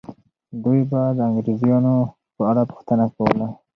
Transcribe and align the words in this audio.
دوی 0.63 0.79
به 0.89 1.01
د 1.17 1.19
انګریزانو 1.27 1.93
په 2.35 2.41
اړه 2.51 2.63
پوښتنه 2.71 3.05
کوله. 3.15 3.47